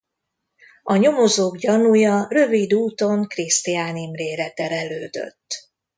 A 0.83 0.95
nyomozók 0.95 1.57
gyanúja 1.57 2.25
rövid 2.29 2.73
úton 2.73 3.27
Krisztián 3.27 3.97
Imrére 3.97 4.49
terelődött. 4.49 5.69